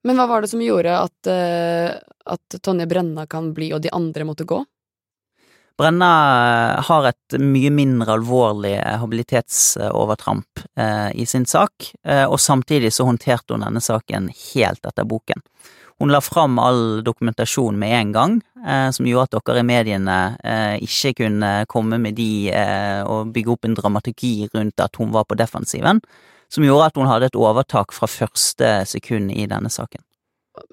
Men 0.05 0.21
hva 0.21 0.29
var 0.29 0.45
det 0.45 0.53
som 0.53 0.63
gjorde 0.63 0.95
at, 1.01 1.31
uh, 1.33 1.97
at 2.35 2.57
Tonje 2.61 2.87
Brenna 2.91 3.25
kan 3.31 3.53
bli, 3.57 3.73
og 3.73 3.83
de 3.85 3.93
andre 3.93 4.27
måtte 4.29 4.47
gå? 4.49 4.61
Brenna 5.79 6.11
eh, 6.77 6.83
har 6.87 7.07
et 7.09 7.37
mye 7.43 7.71
mindre 7.75 8.15
alvorlig 8.15 8.77
habilitetsovertramp 8.79 10.61
eh, 10.79 11.09
i 11.19 11.27
sin 11.27 11.47
sak, 11.51 11.89
eh, 12.07 12.25
og 12.25 12.39
samtidig 12.41 12.93
så 12.95 13.07
håndterte 13.09 13.57
hun 13.57 13.65
denne 13.67 13.83
saken 13.83 14.29
helt 14.53 14.87
etter 14.87 15.09
boken. 15.09 15.43
Hun 15.99 16.11
la 16.11 16.21
fram 16.23 16.59
all 16.59 17.03
dokumentasjon 17.07 17.79
med 17.79 17.95
en 17.99 18.13
gang, 18.15 18.37
eh, 18.67 18.87
som 18.95 19.07
gjorde 19.07 19.41
at 19.41 19.49
dere 19.51 19.65
i 19.65 19.67
mediene 19.67 20.19
eh, 20.45 20.77
ikke 20.87 21.17
kunne 21.25 21.53
komme 21.71 21.99
med 22.03 22.19
de 22.19 22.55
og 23.11 23.35
bygge 23.35 23.55
opp 23.57 23.67
en 23.67 23.75
dramaturgi 23.75 24.49
rundt 24.55 24.81
at 24.83 25.03
hun 25.03 25.11
var 25.15 25.27
på 25.27 25.39
defensiven 25.39 26.03
som 26.55 26.65
gjorde 26.67 26.91
at 26.91 26.99
hun 26.99 27.11
hadde 27.11 27.33
et 27.33 27.39
overtak 27.39 27.95
fra 27.97 28.09
første 28.11 28.71
sekund 28.87 29.33
i 29.35 29.49
denne 29.51 29.71
saken. 29.73 30.03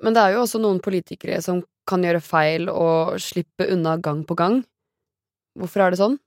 Men 0.04 0.14
det 0.14 0.24
er 0.24 0.36
jo 0.36 0.44
også 0.44 0.62
noen 0.62 0.82
politikere 0.84 1.40
som 1.42 1.64
kan 1.90 2.04
gjøre 2.06 2.22
feil 2.22 2.70
og 2.70 3.18
slippe 3.22 3.66
unna 3.74 3.96
gang 3.98 4.22
på 4.28 4.38
gang. 4.38 4.62
Hvorfor 5.58 5.84
er 5.84 5.94
det 5.94 6.00
sånn? 6.02 6.20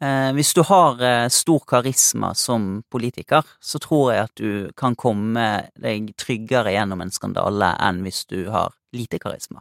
Eh, 0.00 0.30
hvis 0.32 0.54
du 0.56 0.62
har 0.64 1.02
eh, 1.04 1.28
stor 1.28 1.60
karisma 1.68 2.32
som 2.34 2.80
politiker, 2.88 3.44
så 3.60 3.78
tror 3.84 4.12
jeg 4.14 4.28
at 4.30 4.40
du 4.40 4.52
kan 4.80 4.96
komme 4.96 5.48
deg 5.76 6.14
tryggere 6.16 6.72
gjennom 6.72 7.04
en 7.04 7.12
skandale 7.12 7.74
enn 7.76 8.00
hvis 8.06 8.24
du 8.30 8.46
har 8.48 8.72
lite 8.96 9.20
karisma. 9.20 9.60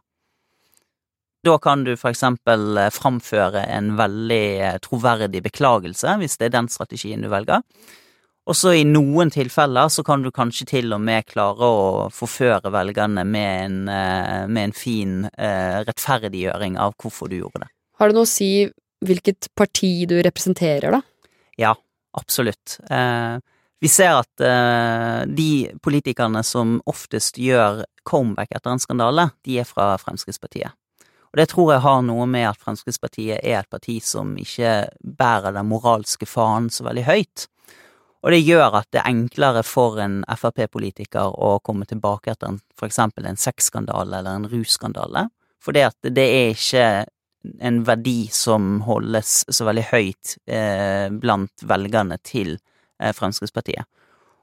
Da 1.43 1.57
kan 1.59 1.83
du 1.83 1.91
for 1.99 2.13
eksempel 2.13 2.79
eh, 2.79 2.91
framføre 2.95 3.65
en 3.67 3.97
veldig 3.99 4.79
troverdig 4.87 5.43
beklagelse, 5.43 6.15
hvis 6.23 6.39
det 6.39 6.47
er 6.47 6.55
den 6.55 6.71
strategien 6.71 7.27
du 7.27 7.27
velger. 7.31 7.67
Og 8.49 8.57
så 8.57 8.71
i 8.79 8.85
noen 8.87 9.29
tilfeller 9.29 9.91
så 9.93 10.01
kan 10.05 10.23
du 10.25 10.31
kanskje 10.33 10.65
til 10.71 10.93
og 10.95 11.03
med 11.05 11.27
klare 11.29 11.67
å 11.69 12.07
forføre 12.13 12.71
velgerne 12.73 13.21
med 13.21 13.49
en, 13.65 13.75
eh, 13.93 14.47
med 14.49 14.63
en 14.63 14.73
fin 14.73 15.11
eh, 15.37 15.83
rettferdiggjøring 15.85 16.79
av 16.81 16.95
hvorfor 16.97 17.29
du 17.29 17.37
gjorde 17.37 17.67
det. 17.67 17.69
Har 18.01 18.09
det 18.09 18.17
noe 18.17 18.25
å 18.25 18.31
si 18.31 18.65
hvilket 19.05 19.51
parti 19.55 20.07
du 20.09 20.17
representerer, 20.25 20.97
da? 20.97 21.01
Ja, 21.61 21.75
absolutt. 22.17 22.79
Eh, 22.89 23.37
vi 23.79 23.87
ser 23.87 24.17
at 24.17 24.41
de 25.31 25.51
politikerne 25.79 26.41
som 26.43 26.81
oftest 26.89 27.37
gjør 27.39 27.85
comeback 28.03 28.51
etter 28.51 28.73
en 28.73 28.81
skandale, 28.83 29.29
de 29.47 29.61
er 29.61 29.69
fra 29.69 29.93
Fremskrittspartiet. 30.01 30.73
Og 31.31 31.39
det 31.39 31.45
tror 31.53 31.71
jeg 31.71 31.85
har 31.85 32.01
noe 32.03 32.25
med 32.27 32.49
at 32.49 32.59
Fremskrittspartiet 32.59 33.39
er 33.39 33.61
et 33.61 33.69
parti 33.71 34.01
som 34.03 34.33
ikke 34.41 34.89
bærer 34.99 35.55
den 35.55 35.69
moralske 35.71 36.27
fanen 36.27 36.67
så 36.73 36.89
veldig 36.89 37.05
høyt. 37.07 37.47
Og 38.19 38.33
det 38.33 38.41
gjør 38.43 38.81
at 38.81 38.89
det 38.91 38.99
er 38.99 39.11
enklere 39.13 39.61
for 39.63 39.99
en 40.03 40.21
Frp-politiker 40.27 41.37
å 41.39 41.53
komme 41.63 41.87
tilbake 41.87 42.33
etter 42.33 42.51
en, 42.51 42.57
for 42.75 42.89
eksempel 42.89 43.29
en 43.29 43.39
sexskandale 43.39 44.19
eller 44.19 44.41
en 44.41 44.49
russkandale, 44.51 45.29
for 45.63 45.75
det, 45.75 45.85
er 46.23 46.53
ikke 46.53 46.83
en 47.63 47.83
verdi 47.87 48.27
som 48.31 48.79
holdes 48.87 49.43
så 49.51 49.67
veldig 49.67 49.85
høyt 49.91 50.35
eh, 50.51 51.07
blant 51.11 51.63
velgerne 51.67 52.17
til 52.23 52.55
eh, 52.55 53.13
Fremskrittspartiet. 53.15 53.87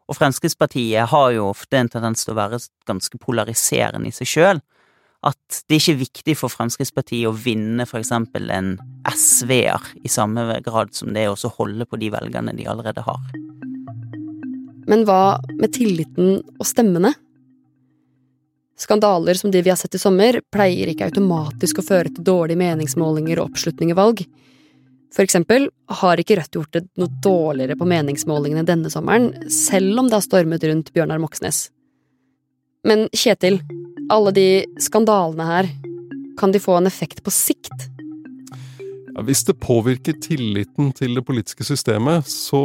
Og 0.07 0.17
Fremskrittspartiet 0.17 1.11
har 1.11 1.31
jo 1.35 1.51
ofte 1.51 1.81
en 1.81 1.91
tendens 1.91 2.25
til 2.25 2.35
å 2.35 2.39
være 2.39 2.61
ganske 2.89 3.21
polariserende 3.21 4.13
i 4.13 4.15
seg 4.15 4.31
sjøl. 4.31 4.63
At 5.27 5.63
det 5.67 5.81
ikke 5.81 5.97
er 5.97 6.03
viktig 6.05 6.37
for 6.39 6.53
Fremskrittspartiet 6.53 7.27
å 7.29 7.35
vinne 7.35 7.89
for 7.89 7.99
eksempel 7.99 8.53
en 8.55 8.77
SV-er 9.11 9.91
i 10.05 10.13
samme 10.13 10.61
grad 10.65 10.95
som 10.95 11.13
det 11.17 11.27
er 11.27 11.35
å 11.35 11.55
holde 11.59 11.89
på 11.89 11.99
de 12.01 12.13
velgerne 12.15 12.55
de 12.57 12.69
allerede 12.71 13.03
har. 13.09 13.25
Men 14.87 15.05
hva 15.07 15.39
med 15.59 15.73
tilliten 15.75 16.41
og 16.57 16.67
stemmene? 16.67 17.13
Skandaler 18.77 19.35
som 19.35 19.51
de 19.51 19.63
vi 19.65 19.73
har 19.73 19.79
sett 19.81 19.97
i 19.97 20.01
sommer, 20.01 20.43
pleier 20.53 20.91
ikke 20.93 21.09
automatisk 21.09 21.81
å 21.81 21.87
føre 21.87 22.13
til 22.13 22.27
dårlige 22.27 22.61
meningsmålinger 22.61 23.41
og 23.41 23.51
oppslutning 23.51 23.95
i 23.95 23.97
valg. 23.97 24.21
For 25.17 25.25
eksempel 25.25 25.71
har 26.03 26.21
ikke 26.21 26.37
Rødt 26.37 26.59
gjort 26.59 26.77
det 26.77 26.85
noe 27.01 27.09
dårligere 27.25 27.79
på 27.81 27.89
meningsmålingene 27.89 28.67
denne 28.69 28.93
sommeren, 28.93 29.31
selv 29.51 30.03
om 30.03 30.11
det 30.11 30.19
har 30.19 30.27
stormet 30.27 30.67
rundt 30.69 30.93
Bjørnar 30.93 31.23
Moxnes. 31.23 31.71
Men 32.87 33.09
Kjetil, 33.17 33.63
alle 34.13 34.35
de 34.37 34.49
skandalene 34.83 35.47
her, 35.49 35.71
kan 36.39 36.53
de 36.53 36.61
få 36.61 36.77
en 36.77 36.91
effekt 36.91 37.25
på 37.25 37.33
sikt? 37.33 37.89
Hvis 39.25 39.47
det 39.49 39.57
påvirker 39.63 40.19
tilliten 40.21 40.93
til 40.93 41.17
det 41.17 41.25
politiske 41.25 41.65
systemet, 41.65 42.29
så 42.29 42.61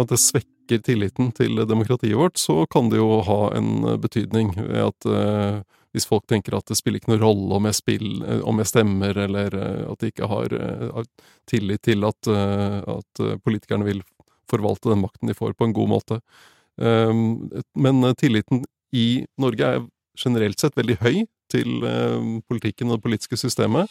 at 0.00 0.10
det 0.10 0.18
svekker 0.18 0.53
svekker 0.64 0.82
tilliten 0.84 1.32
til 1.32 1.56
demokratiet 1.68 2.16
vårt, 2.16 2.38
så 2.38 2.66
kan 2.66 2.90
det 2.90 2.98
jo 2.98 3.22
ha 3.22 3.54
en 3.56 3.84
eh, 3.84 3.96
betydning. 3.96 4.54
ved 4.56 4.88
at 4.88 5.06
eh, 5.06 5.62
Hvis 5.92 6.06
folk 6.06 6.26
tenker 6.26 6.56
at 6.56 6.66
det 6.66 6.76
spiller 6.76 6.98
ikke 6.98 7.12
noen 7.12 7.22
rolle 7.22 7.54
om 7.54 7.64
jeg, 7.66 7.74
spill, 7.74 8.22
eh, 8.24 8.40
om 8.42 8.58
jeg 8.58 8.66
stemmer, 8.66 9.16
eller 9.16 9.54
uh, 9.54 9.92
at 9.92 10.00
de 10.00 10.10
ikke 10.10 10.26
har 10.26 10.48
har 10.50 11.04
tillit 11.46 11.82
til 11.82 12.04
at, 12.04 12.26
at, 12.26 13.20
politikerne 13.44 13.84
vil 13.84 14.02
forvalte 14.50 14.90
den 14.90 15.02
makten 15.02 15.28
de 15.28 15.34
får, 15.34 15.54
på 15.54 15.64
en 15.64 15.72
god 15.72 15.88
måte. 15.88 16.20
Um, 16.76 17.50
men 17.76 18.02
tilliten 18.16 18.64
i 18.92 19.24
Norge 19.38 19.64
er 19.64 19.86
generelt 20.18 20.58
sett 20.58 20.76
veldig 20.76 20.96
høy 21.00 21.26
til 21.50 21.84
politikken 22.48 22.90
og 22.90 22.98
det 22.98 23.04
politiske 23.04 23.36
systemet. 23.36 23.86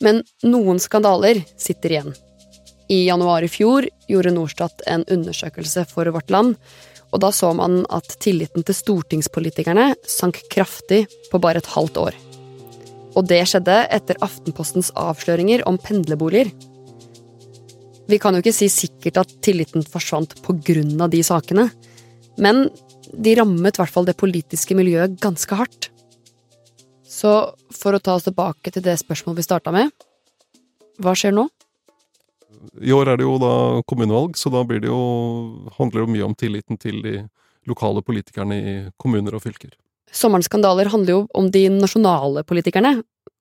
Men 0.00 0.22
noen 0.42 0.80
skandaler 0.80 1.44
sitter 1.56 1.94
igjen. 1.94 2.14
I 2.90 3.04
januar 3.06 3.44
i 3.46 3.48
fjor 3.50 3.86
gjorde 4.10 4.32
Norstat 4.34 4.82
en 4.90 5.04
undersøkelse 5.06 5.84
for 5.92 6.10
Vårt 6.10 6.30
Land, 6.34 6.56
og 7.10 7.22
da 7.22 7.30
så 7.34 7.52
man 7.54 7.84
at 7.94 8.16
tilliten 8.22 8.64
til 8.66 8.74
stortingspolitikerne 8.74 9.92
sank 10.10 10.40
kraftig 10.50 11.04
på 11.30 11.38
bare 11.42 11.62
et 11.62 11.70
halvt 11.70 12.00
år. 12.02 12.18
Og 13.18 13.26
det 13.30 13.44
skjedde 13.50 13.76
etter 13.94 14.18
Aftenpostens 14.22 14.90
avsløringer 14.98 15.62
om 15.70 15.78
pendlerboliger. 15.82 16.50
Vi 18.10 18.18
kan 18.18 18.34
jo 18.34 18.42
ikke 18.42 18.54
si 18.54 18.66
sikkert 18.70 19.22
at 19.22 19.36
tilliten 19.42 19.86
forsvant 19.86 20.34
av 20.42 21.10
de 21.10 21.22
sakene, 21.22 21.68
men 22.38 22.68
de 23.14 23.34
rammet 23.38 23.74
i 23.74 23.82
hvert 23.82 23.94
fall 23.94 24.06
det 24.06 24.18
politiske 24.18 24.74
miljøet 24.74 25.18
ganske 25.22 25.54
hardt. 25.54 25.90
Så 27.06 27.54
for 27.70 27.94
å 27.94 28.02
ta 28.02 28.18
oss 28.18 28.26
tilbake 28.26 28.70
til 28.70 28.82
det 28.82 28.98
spørsmålet 28.98 29.42
vi 29.42 29.46
starta 29.46 29.74
med 29.74 29.90
hva 31.00 31.14
skjer 31.16 31.32
nå? 31.32 31.46
I 32.80 32.92
år 32.92 33.12
er 33.12 33.20
det 33.20 33.26
jo 33.26 33.36
da 33.40 33.52
kommunevalg, 33.88 34.36
så 34.36 34.52
da 34.52 34.62
blir 34.66 34.82
det 34.82 34.90
jo, 34.90 35.00
handler 35.78 36.04
det 36.04 36.14
mye 36.16 36.26
om 36.26 36.36
tilliten 36.36 36.80
til 36.80 37.00
de 37.04 37.14
lokale 37.68 38.02
politikerne 38.04 38.58
i 38.58 38.74
kommuner 39.00 39.36
og 39.36 39.44
fylker. 39.44 39.72
Sommerens 40.12 40.48
skandaler 40.50 40.90
handler 40.90 41.14
jo 41.14 41.24
om 41.38 41.50
de 41.54 41.68
nasjonale 41.72 42.42
politikerne. 42.48 42.98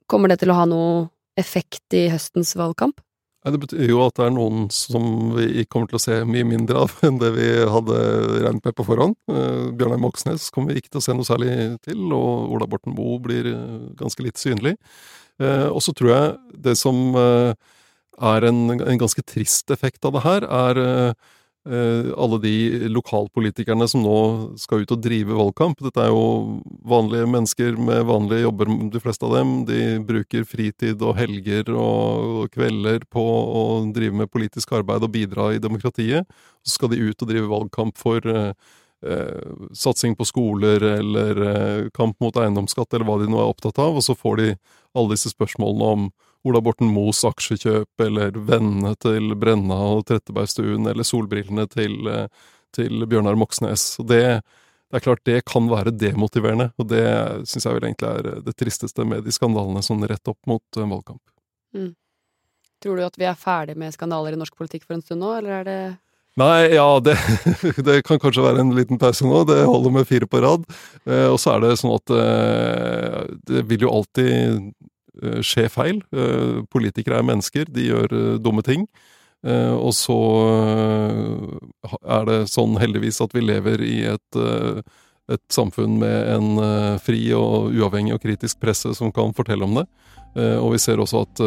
Kommer 0.09 0.31
det 0.31 0.41
til 0.43 0.53
å 0.53 0.57
ha 0.59 0.65
noe 0.69 1.07
effekt 1.39 1.95
i 1.97 2.07
høstens 2.11 2.55
valgkamp? 2.59 2.99
Det 3.39 3.59
betyr 3.61 3.87
jo 3.87 4.01
at 4.03 4.17
det 4.19 4.25
er 4.27 4.33
noen 4.35 4.65
som 4.73 5.31
vi 5.37 5.63
kommer 5.71 5.87
til 5.89 5.97
å 5.97 6.03
se 6.03 6.17
mye 6.27 6.45
mindre 6.45 6.83
av 6.83 6.97
enn 7.07 7.21
det 7.21 7.31
vi 7.37 7.47
hadde 7.71 7.99
regnet 8.43 8.67
med 8.67 8.75
på 8.75 8.85
forhånd. 8.85 9.15
Eh, 9.31 9.69
Bjørnar 9.79 10.01
Moxnes 10.03 10.49
kommer 10.53 10.73
vi 10.73 10.83
ikke 10.83 10.93
til 10.93 11.01
å 11.01 11.05
se 11.07 11.15
noe 11.15 11.27
særlig 11.27 11.53
til, 11.85 12.03
og 12.15 12.51
Ola 12.55 12.67
Borten 12.69 12.95
Moe 12.97 13.17
blir 13.23 13.47
eh, 13.53 13.87
ganske 13.99 14.25
litt 14.25 14.41
synlig. 14.41 14.75
Eh, 15.39 15.67
og 15.71 15.79
så 15.85 15.95
tror 15.95 16.11
jeg 16.11 16.61
det 16.67 16.75
som 16.77 17.15
er 18.21 18.47
en, 18.49 18.63
en 18.75 19.01
ganske 19.01 19.23
trist 19.25 19.71
effekt 19.71 20.05
av 20.05 20.15
det 20.15 20.23
her, 20.25 20.45
er 20.45 20.79
eh, 20.83 22.09
alle 22.17 22.39
de 22.41 22.53
lokalpolitikerne 22.89 23.87
som 23.89 24.03
nå 24.03 24.19
skal 24.59 24.83
ut 24.83 24.93
og 24.95 25.03
drive 25.03 25.37
valgkamp. 25.37 25.81
Dette 25.83 26.01
er 26.05 26.11
jo 26.13 26.59
vanlige 26.87 27.29
mennesker 27.29 27.77
med 27.77 28.07
vanlige 28.09 28.45
jobber, 28.45 28.73
de 28.93 29.03
fleste 29.03 29.27
av 29.27 29.35
dem. 29.37 29.53
De 29.69 29.79
bruker 30.07 30.47
fritid 30.47 31.03
og 31.05 31.17
helger 31.19 31.71
og 31.75 32.49
kvelder 32.55 33.05
på 33.11 33.23
å 33.23 33.63
drive 33.95 34.23
med 34.23 34.31
politisk 34.31 34.73
arbeid 34.79 35.05
og 35.05 35.13
bidra 35.15 35.51
i 35.55 35.63
demokratiet. 35.63 36.29
Så 36.63 36.77
skal 36.77 36.93
de 36.93 37.03
ut 37.03 37.21
og 37.21 37.31
drive 37.31 37.51
valgkamp 37.51 37.99
for 37.99 38.25
eh, 38.25 38.53
eh, 39.05 39.51
satsing 39.73 40.15
på 40.15 40.27
skoler 40.27 40.83
eller 40.95 41.43
eh, 41.51 41.89
kamp 41.95 42.19
mot 42.23 42.35
eiendomsskatt 42.35 42.93
eller 42.93 43.07
hva 43.07 43.19
de 43.21 43.29
nå 43.31 43.39
er 43.39 43.51
opptatt 43.51 43.79
av, 43.81 43.99
og 43.99 44.05
så 44.05 44.17
får 44.17 44.41
de 44.41 44.49
alle 44.97 45.13
disse 45.13 45.31
spørsmålene 45.35 45.93
om 45.93 46.09
Ola 46.47 46.61
Borten 46.63 46.87
Moes 46.93 47.19
aksjekjøp, 47.27 47.89
eller 48.05 48.37
vennene 48.47 48.93
til 49.03 49.33
Brenna 49.39 49.79
og 49.97 50.05
Trettebergstuen, 50.07 50.87
eller 50.87 51.07
solbrillene 51.07 51.67
til, 51.71 51.99
eh, 52.07 52.27
til 52.75 53.05
Bjørnar 53.09 53.35
Moxnes. 53.39 53.97
Det, 54.07 54.21
det 54.39 54.99
er 54.99 55.05
klart 55.05 55.25
det 55.27 55.41
kan 55.49 55.67
være 55.71 55.95
demotiverende, 55.95 56.71
og 56.79 56.91
det 56.93 57.05
syns 57.49 57.67
jeg 57.67 57.75
vel 57.75 57.89
egentlig 57.89 58.11
er 58.13 58.43
det 58.45 58.55
tristeste 58.55 59.07
med 59.07 59.27
de 59.27 59.35
skandalene 59.35 59.83
sånn 59.85 60.07
rett 60.07 60.31
opp 60.31 60.39
mot 60.47 60.79
en 60.79 60.93
valgkamp. 60.95 61.23
Mm. 61.75 61.91
Tror 62.79 62.95
du 62.95 63.03
at 63.03 63.19
vi 63.19 63.27
er 63.27 63.35
ferdig 63.35 63.75
med 63.77 63.91
skandaler 63.91 64.35
i 64.35 64.39
norsk 64.39 64.55
politikk 64.55 64.85
for 64.87 64.95
en 64.95 65.03
stund 65.03 65.19
nå, 65.19 65.33
eller 65.41 65.59
er 65.59 65.67
det 65.67 65.81
Nei, 66.39 66.69
ja, 66.71 66.85
det, 67.03 67.17
det, 67.87 68.01
kan 68.07 68.19
kanskje 68.21 68.45
være 68.45 68.61
en 68.63 68.71
liten 68.77 68.99
pause 69.01 69.27
nå. 69.27 69.41
Det 69.49 69.57
holder 69.65 69.91
med 69.91 70.07
fire 70.07 70.27
på 70.29 70.39
rad. 70.43 70.63
Eh, 71.03 71.25
og 71.27 71.39
så 71.41 71.55
er 71.55 71.65
det 71.65 71.79
sånn 71.81 71.95
at 71.97 72.13
eh, 72.15 73.17
det 73.49 73.65
vil 73.67 73.83
jo 73.83 73.91
alltid 73.97 74.29
eh, 74.29 74.61
skje 75.45 75.67
feil. 75.71 76.01
Eh, 76.13 76.61
politikere 76.71 77.19
er 77.19 77.27
mennesker, 77.27 77.69
de 77.73 77.89
gjør 77.89 78.15
eh, 78.15 78.39
dumme 78.41 78.63
ting. 78.65 78.87
Eh, 79.45 79.73
og 79.73 79.93
så 79.95 80.19
er 82.03 82.25
det 82.27 82.39
sånn 82.51 82.75
heldigvis 82.81 83.21
at 83.23 83.35
vi 83.35 83.45
lever 83.45 83.83
i 83.85 83.97
et, 84.11 84.39
et 85.31 85.45
samfunn 85.53 85.99
med 86.01 86.31
en 86.35 86.99
fri 87.03 87.21
og 87.37 87.71
uavhengig 87.71 88.17
og 88.17 88.23
kritisk 88.25 88.59
presse 88.59 88.91
som 88.97 89.13
kan 89.15 89.35
fortelle 89.37 89.63
om 89.63 89.79
det. 89.79 89.85
og 90.59 90.73
vi 90.73 90.79
ser 90.83 90.99
også 90.99 91.23
at 91.23 91.41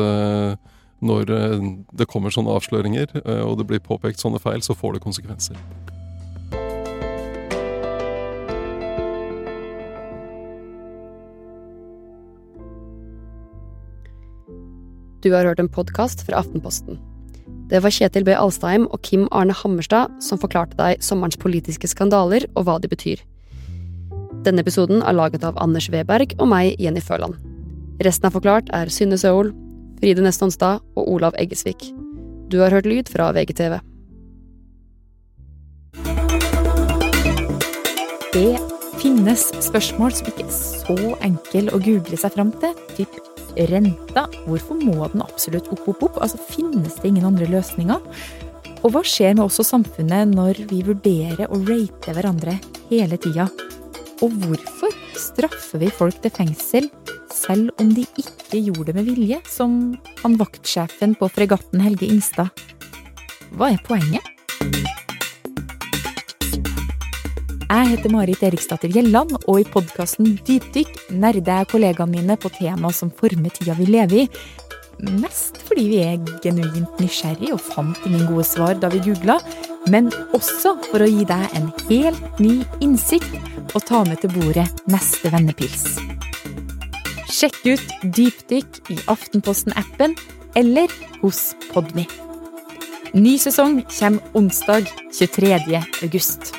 når 1.02 1.32
eh, 1.34 1.62
det 1.98 2.08
kommer 2.10 2.34
sånne 2.34 2.54
avsløringer, 2.56 3.16
eh, 3.24 3.42
og 3.42 3.58
det 3.58 3.66
blir 3.70 3.82
påpekt 3.82 4.22
sånne 4.22 4.40
feil, 4.42 4.62
så 4.62 4.76
får 4.78 4.96
det 4.96 5.06
konsekvenser. 5.06 5.58
Du 15.22 15.30
har 15.30 15.46
hørt 15.46 15.60
en 15.62 15.68
podkast 15.70 16.24
fra 16.26 16.40
Aftenposten. 16.40 16.96
Det 17.70 17.78
var 17.84 17.94
Kjetil 17.94 18.24
B. 18.26 18.32
Alstheim 18.34 18.88
og 18.90 19.04
Kim 19.06 19.28
Arne 19.30 19.54
Hammerstad 19.54 20.10
som 20.24 20.40
forklarte 20.42 20.74
deg 20.80 21.04
sommerens 21.04 21.38
politiske 21.38 21.86
skandaler 21.86 22.48
og 22.56 22.66
hva 22.66 22.80
de 22.82 22.90
betyr. 22.90 23.22
Denne 24.42 24.64
episoden 24.66 24.98
er 25.06 25.14
laget 25.14 25.46
av 25.46 25.60
Anders 25.62 25.86
Weberg 25.94 26.34
og 26.40 26.50
meg, 26.50 26.74
Jenny 26.82 26.98
Føland. 26.98 27.38
Resten 28.02 28.26
av 28.26 28.34
Forklart 28.34 28.74
er 28.74 28.90
Synne 28.90 29.20
Søhol, 29.20 29.54
Fride 30.02 30.26
Neste 30.26 30.48
Onsdag 30.48 30.82
og 30.98 31.06
Olav 31.06 31.38
Eggesvik. 31.38 31.92
Du 32.50 32.58
har 32.58 32.74
hørt 32.74 32.90
lyd 32.90 33.06
fra 33.12 33.30
VGTV. 33.30 33.78
Det 38.34 38.56
finnes 38.98 39.52
spørsmål 39.62 40.18
som 40.18 40.34
ikke 40.34 40.48
er 40.48 40.56
så 40.56 41.12
enkle 41.22 41.70
å 41.70 41.78
google 41.78 42.18
seg 42.18 42.34
fram 42.34 42.50
til. 42.58 42.74
Typ 42.98 43.31
renta. 43.70 44.26
Hvorfor 44.46 44.80
må 44.80 45.08
den 45.12 45.24
absolutt 45.24 45.70
opp, 45.72 45.84
opp, 45.88 46.06
opp? 46.08 46.22
Altså, 46.22 46.40
Finnes 46.52 46.98
det 47.00 47.12
ingen 47.12 47.28
andre 47.28 47.48
løsninger? 47.50 48.00
Og 48.82 48.94
hva 48.94 49.04
skjer 49.06 49.36
med 49.36 49.44
oss 49.46 49.60
og 49.62 49.68
samfunnet 49.68 50.32
når 50.32 50.64
vi 50.70 50.82
vurderer 50.86 51.46
å 51.46 51.60
rate 51.68 52.16
hverandre 52.16 52.58
hele 52.90 53.18
tida? 53.20 53.46
Og 54.22 54.34
hvorfor 54.42 54.94
straffer 55.18 55.82
vi 55.82 55.90
folk 55.94 56.18
til 56.22 56.34
fengsel 56.34 56.90
selv 57.32 57.72
om 57.82 57.90
de 57.94 58.04
ikke 58.20 58.60
gjorde 58.60 58.90
det 58.90 58.98
med 59.00 59.08
vilje, 59.08 59.40
som 59.48 59.96
han 60.22 60.38
vaktsjefen 60.40 61.16
på 61.18 61.30
fregatten 61.32 61.82
Helge 61.82 62.10
Ingstad. 62.10 62.52
Hva 63.56 63.72
er 63.72 63.82
poenget? 63.86 65.01
Jeg 67.72 67.88
heter 67.88 68.12
Marit 68.12 68.42
Eriksdatter 68.44 68.90
Gjelland, 68.92 69.30
og 69.48 69.62
i 69.62 69.64
podkasten 69.64 70.34
Dypdykk 70.44 71.06
nerder 71.16 71.62
jeg 71.62 71.68
kollegaene 71.70 72.18
mine 72.18 72.34
på 72.36 72.50
tema 72.52 72.90
som 72.92 73.08
former 73.16 73.54
tida 73.54 73.72
vi 73.78 73.86
lever 73.88 74.18
i. 74.18 74.24
Mest 75.22 75.56
fordi 75.64 75.86
vi 75.88 76.02
er 76.04 76.18
genuint 76.44 77.00
nysgjerrig 77.00 77.48
og 77.54 77.62
fant 77.64 77.96
ingen 78.04 78.26
gode 78.28 78.44
svar 78.44 78.76
da 78.76 78.90
vi 78.92 79.00
googla, 79.06 79.38
men 79.88 80.12
også 80.36 80.74
for 80.90 81.00
å 81.00 81.08
gi 81.08 81.24
deg 81.30 81.56
en 81.56 81.70
helt 81.88 82.42
ny 82.44 82.58
innsikt 82.84 83.40
og 83.72 83.80
ta 83.88 84.02
med 84.04 84.20
til 84.20 84.34
bordet 84.36 84.68
neste 84.92 85.32
vennepils. 85.32 85.94
Sjekk 87.32 87.56
ut 87.72 87.94
Dypdykk 88.04 88.82
i 88.92 88.98
Aftenposten-appen 89.08 90.18
eller 90.60 90.92
hos 91.22 91.54
Podmy. 91.70 92.04
Ny 93.16 93.38
sesong 93.40 93.80
kommer 93.96 94.36
onsdag 94.36 94.92
23. 95.08 95.80
august. 96.04 96.52